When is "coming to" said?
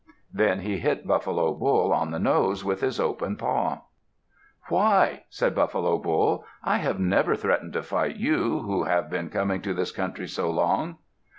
9.29-9.75